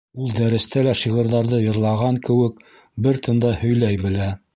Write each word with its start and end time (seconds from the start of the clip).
Ул 0.25 0.29
дәрестә 0.37 0.81
лә 0.85 0.93
шиғырҙарҙы 1.01 1.59
йырлаған 1.65 2.17
кеүек 2.29 2.63
бер 3.07 3.21
тында 3.29 3.53
һөйләй 3.61 4.01
белә... 4.07 4.31